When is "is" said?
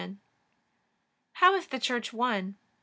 1.53-1.67